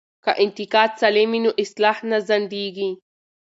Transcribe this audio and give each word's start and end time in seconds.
که 0.23 0.31
انتقاد 0.43 0.91
سالم 1.01 1.29
وي 1.33 1.39
نو 1.45 1.51
اصلاح 1.63 1.97
نه 2.09 2.17
ځنډیږي. 2.27 2.89